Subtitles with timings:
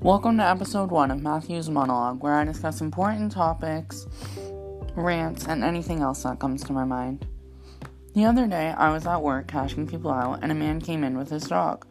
[0.00, 4.06] Welcome to episode one of Matthew's monologue, where I discuss important topics,
[4.94, 7.26] rants, and anything else that comes to my mind.
[8.14, 11.18] The other day, I was at work cashing people out, and a man came in
[11.18, 11.84] with his dog.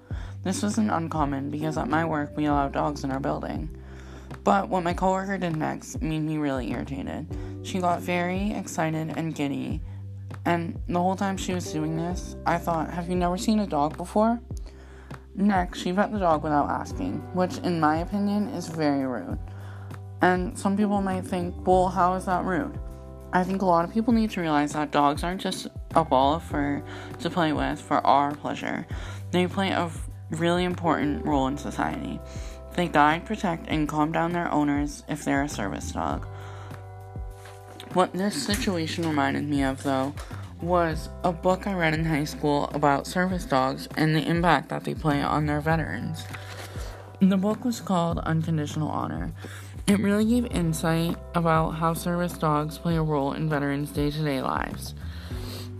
[0.46, 3.78] This wasn't uncommon because at my work we allow dogs in our building.
[4.46, 7.28] But what my coworker did next made me really irritated.
[7.64, 9.82] She got very excited and giddy,
[10.46, 13.68] and the whole time she was doing this, I thought, Have you never seen a
[13.68, 14.40] dog before?
[15.40, 19.38] Next, she pet the dog without asking, which, in my opinion, is very rude.
[20.20, 22.80] And some people might think, well, how is that rude?
[23.32, 26.34] I think a lot of people need to realize that dogs aren't just a ball
[26.34, 26.82] of fur
[27.20, 28.88] to play with for our pleasure.
[29.30, 29.92] They play a
[30.32, 32.20] really important role in society.
[32.74, 36.26] They guide, protect, and calm down their owners if they're a service dog.
[37.94, 40.16] What this situation reminded me of, though,
[40.62, 44.84] was a book I read in high school about service dogs and the impact that
[44.84, 46.26] they play on their veterans.
[47.20, 49.34] The book was called Unconditional Honor.
[49.88, 54.24] It really gave insight about how service dogs play a role in veterans' day to
[54.24, 54.94] day lives.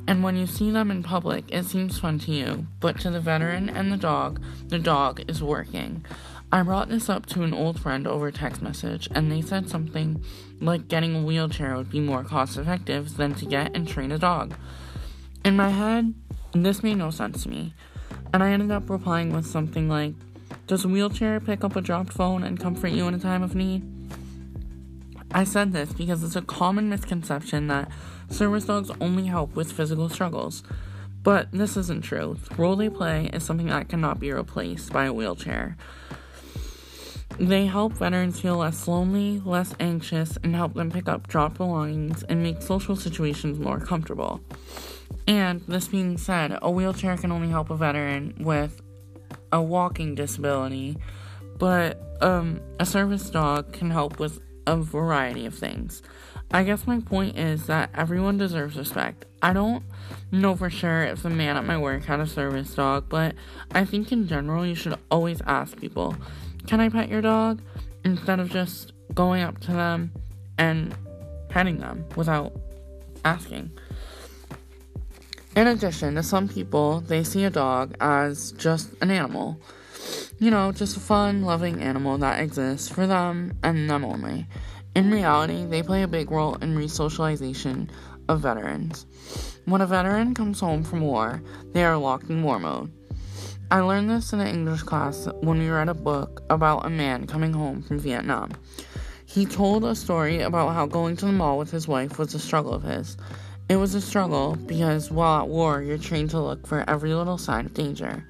[0.08, 3.20] And when you see them in public, it seems fun to you, but to the
[3.20, 6.06] veteran and the dog, the dog is working.
[6.50, 10.24] I brought this up to an old friend over text message, and they said something
[10.62, 14.18] like getting a wheelchair would be more cost effective than to get and train a
[14.18, 14.54] dog.
[15.44, 16.14] In my head,
[16.54, 17.74] this made no sense to me,
[18.32, 20.14] and I ended up replying with something like,
[20.68, 23.54] Does a wheelchair pick up a dropped phone and comfort you in a time of
[23.54, 23.84] need?
[25.32, 27.92] I said this because it's a common misconception that
[28.30, 30.64] service dogs only help with physical struggles.
[31.24, 32.38] But this isn't true.
[32.58, 35.76] Role they play is something that cannot be replaced by a wheelchair.
[37.40, 42.24] They help veterans feel less lonely, less anxious, and help them pick up dropped belongings
[42.24, 44.42] and make social situations more comfortable.
[45.28, 48.82] And this being said, a wheelchair can only help a veteran with
[49.52, 50.98] a walking disability,
[51.60, 56.02] but um, a service dog can help with a variety of things.
[56.52, 59.26] I guess my point is that everyone deserves respect.
[59.42, 59.84] I don't
[60.32, 63.36] know for sure if the man at my work had a service dog, but
[63.72, 66.16] I think in general you should always ask people
[66.68, 67.62] can I pet your dog?
[68.04, 70.12] Instead of just going up to them
[70.58, 70.96] and
[71.50, 72.54] petting them without
[73.26, 73.72] asking.
[75.56, 79.60] In addition to some people, they see a dog as just an animal.
[80.40, 84.46] You know, just a fun, loving animal that exists for them and them only.
[84.96, 87.90] In reality, they play a big role in resocialization
[88.30, 89.06] of veterans.
[89.66, 91.42] When a veteran comes home from war,
[91.74, 92.92] they are locked in war mode.
[93.70, 97.28] I learned this in an English class when we read a book about a man
[97.28, 98.54] coming home from Vietnam.
[99.26, 102.40] He told a story about how going to the mall with his wife was a
[102.40, 103.18] struggle of his.
[103.68, 107.38] It was a struggle because while at war, you're trained to look for every little
[107.38, 108.26] sign of danger.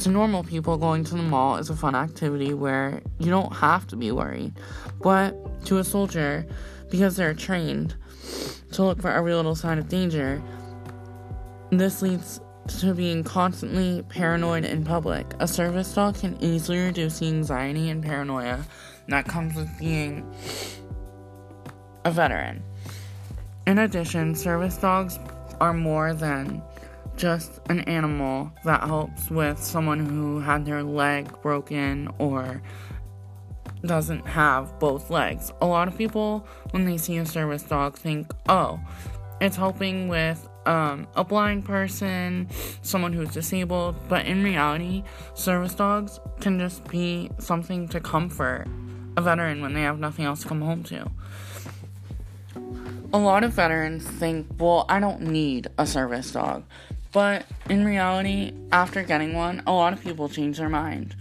[0.00, 3.86] To normal people, going to the mall is a fun activity where you don't have
[3.88, 4.54] to be worried.
[5.00, 6.44] But to a soldier,
[6.90, 7.94] because they're trained
[8.72, 10.42] to look for every little sign of danger,
[11.70, 15.26] this leads to being constantly paranoid in public.
[15.40, 18.64] A service dog can easily reduce the anxiety and paranoia
[19.08, 20.24] that comes with being
[22.04, 22.62] a veteran.
[23.66, 25.18] In addition, service dogs
[25.60, 26.62] are more than
[27.16, 32.62] just an animal that helps with someone who had their leg broken or
[33.84, 35.52] doesn't have both legs.
[35.60, 38.80] A lot of people, when they see a service dog, think, oh,
[39.40, 42.48] it's helping with um, a blind person,
[42.82, 45.02] someone who's disabled, but in reality,
[45.34, 48.66] service dogs can just be something to comfort
[49.16, 51.10] a veteran when they have nothing else to come home to.
[53.12, 56.64] A lot of veterans think, well, I don't need a service dog.
[57.12, 61.14] But in reality, after getting one, a lot of people change their mind.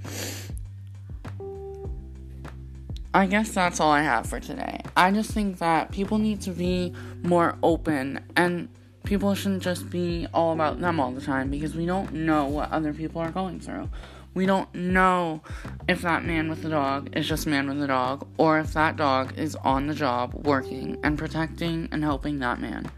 [3.14, 4.80] I guess that's all I have for today.
[4.96, 8.70] I just think that people need to be more open and
[9.12, 12.72] people shouldn't just be all about them all the time because we don't know what
[12.72, 13.90] other people are going through.
[14.34, 15.42] We don't know
[15.90, 18.96] if that man with the dog is just man with the dog or if that
[18.96, 22.90] dog is on the job working and protecting and helping that man.